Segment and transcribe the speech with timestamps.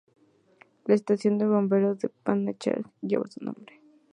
[0.87, 3.79] La estación de bomberos de Panajachel lleva su nombre.